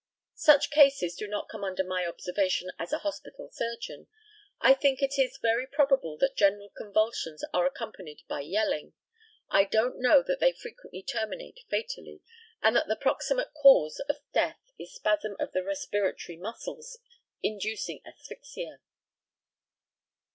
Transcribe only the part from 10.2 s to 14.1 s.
that they frequently terminate fatally, and that the proximate cause